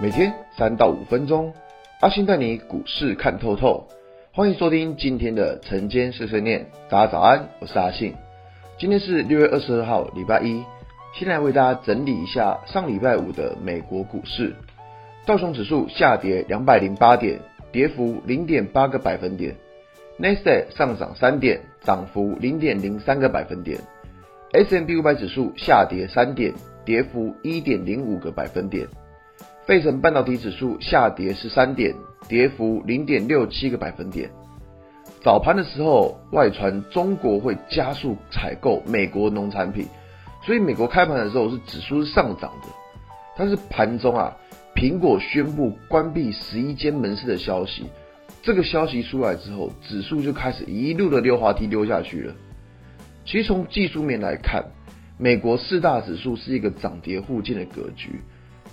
[0.00, 1.52] 每天三到五分钟，
[1.98, 3.88] 阿信带你股市看透透。
[4.32, 8.14] 欢迎收听今天的晨间碎碎念，大家早安，我是阿信。
[8.78, 10.62] 今天是六月二十二号，礼拜一。
[11.14, 14.54] 先来为大家整理一下上礼拜五的美国股市，
[15.26, 17.40] 道琼指数下跌两百零八点，
[17.72, 19.56] 跌幅零点八个百分点。
[20.16, 23.80] 纳斯达克上涨三点，涨幅零点零三个百分点。
[24.52, 26.54] S&P 五百指数下跌三点，
[26.84, 28.86] 跌幅一点零五个百分点。
[29.68, 31.94] 费城半导体指数下跌十三点，
[32.26, 34.30] 跌幅零点六七个百分点。
[35.22, 39.86] 早盘的时候，外传中国会加速采购美国农产品，
[40.42, 42.68] 所以美国开盘的时候是指数是上涨的。
[43.36, 44.34] 但是盘中啊，
[44.74, 47.84] 苹果宣布关闭十一间门市的消息。
[48.40, 52.34] 这个消息出来之后，指数就开始一路的溜滑梯溜下去了。
[53.26, 54.64] 其实从技术面来看，
[55.18, 58.22] 美国四大指数是一个涨跌互见的格局。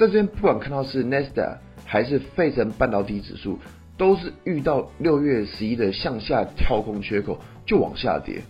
[0.00, 3.58] 在这边不管看到是 Nasdaq 还是费城半导体指数，
[3.98, 8.40] 都是遇到六月十一的向下跳空缺口就往下跌。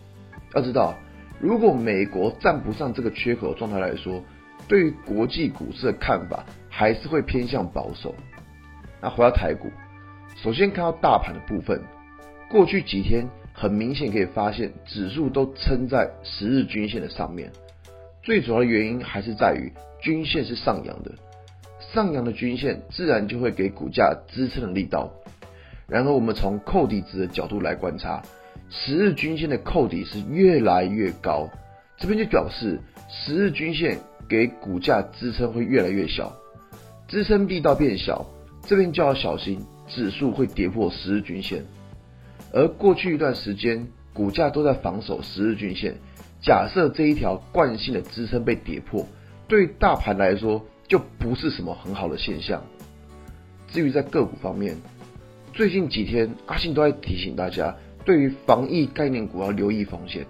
[0.54, 0.94] 要知道，
[1.40, 4.22] 如果美国站不上这个缺口状态来说，
[4.68, 8.14] 对于国际股市的看法还是会偏向保守。
[9.02, 9.68] 那回到台股。
[10.36, 11.82] 首先看到大盘的部分，
[12.48, 17.50] 过去几天很明显可以发现指数都撑在十日均线的上面，
[18.22, 21.12] 最主要的原因还是在于均线是上扬的，
[21.92, 25.12] 上扬的均线自然就会给股价支撑的力道。
[25.86, 28.22] 然后我们从扣底值的角度来观察，
[28.68, 31.48] 十日均线的扣底是越来越高，
[31.96, 36.32] 这边就表示十日均线给股价支撑会越来越小，
[37.08, 38.26] 支撑力道变小，
[38.62, 39.64] 这边就要小心。
[39.92, 41.64] 指数会跌破十日均线，
[42.52, 45.96] 而过去一段时间股价都在防守十日均线。
[46.40, 49.04] 假设这一条惯性的支撑被跌破，
[49.48, 52.64] 对大盘来说就不是什么很好的现象。
[53.68, 54.76] 至于在个股方面，
[55.52, 60.26] 最近几天阿信都在提醒大家，对于防疫概念股要留意风险，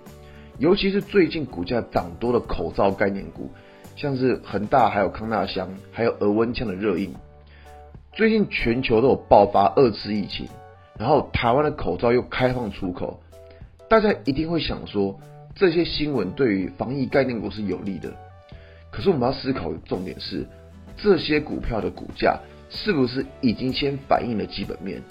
[0.59, 3.51] 尤其是最近股价涨多的口罩概念股，
[3.97, 7.15] 像是恒大、还有康那香、还有额温枪的热映。
[8.13, 10.47] 最近全球都有爆发二次疫情，
[10.99, 13.23] 然后台湾的口罩又开放出口，
[13.89, 15.19] 大家一定会想说，
[15.55, 18.13] 这些新闻对于防疫概念股是有利的。
[18.91, 20.49] 可是我们要思考的重点是，
[21.03, 22.39] 这些股票的股价
[22.69, 25.03] 是不是已经先反映了基本面？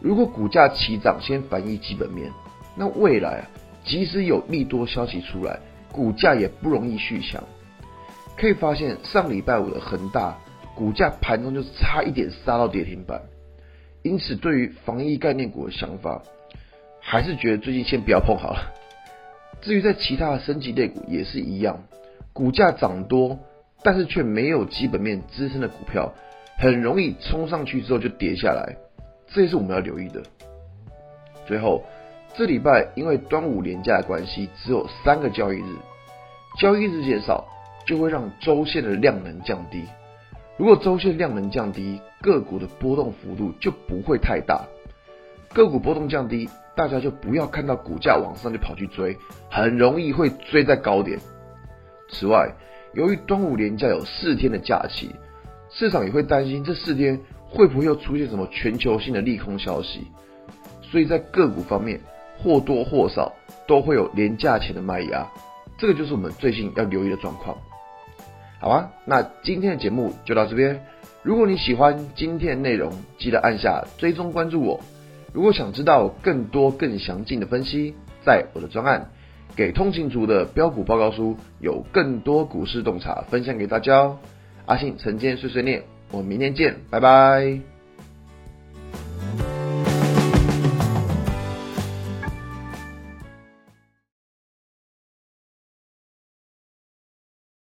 [0.00, 2.30] 如果股价起涨先反映基本面，
[2.76, 3.50] 那未来啊，
[3.84, 5.58] 即使有利多消息出来，
[5.92, 7.42] 股价也不容易续强。
[8.36, 10.36] 可以发现上礼拜五的恒大。
[10.72, 13.20] 股价盘中就差一点杀到跌停板，
[14.02, 16.22] 因此对于防疫概念股的想法，
[17.02, 18.72] 还是觉得最近先不要碰好了。
[19.60, 21.82] 至于在其他的升级类股也是一样，
[22.32, 23.38] 股价涨多，
[23.82, 26.12] 但是却没有基本面支撑的股票，
[26.58, 28.76] 很容易冲上去之后就跌下来，
[29.28, 30.22] 这也是我们要留意的。
[31.46, 31.82] 最后，
[32.36, 35.74] 这礼拜因为端午连假的关系，只有三个交易日，
[36.58, 37.48] 交易日减少，
[37.86, 39.84] 就会让周线的量能降低。
[40.56, 44.62] 如果周线量能降低，个股的波动幅度就不会太大。
[45.54, 49.16] 个股波动降低，大家就不要看到股价往上就跑去追，
[49.50, 51.18] 很容易会追在高点。
[52.10, 52.52] 此外，
[52.92, 55.10] 由于端午连假有四天的假期，
[55.70, 60.08] 市场也会担心这四天会不会又出现什么全球性的利空消息，
[60.82, 62.00] 所以在个股方面
[62.38, 63.32] 或多或少
[63.68, 65.26] 都会有连假前的卖压，
[65.78, 67.56] 这个就是我们最近要留意的状况。
[68.58, 70.84] 好啊，那今天的节目就到这边。
[71.22, 74.80] 如果你喜欢今天的内容，记得按下追踪关注我。
[75.32, 79.10] 如果想知道更多更详尽的分析，在我的专案
[79.56, 84.18] 《给通勤族的标股报告书》有更多股市洞察分享给大家哦。
[84.66, 87.69] 阿信晨间碎碎念，我们明天见，拜拜。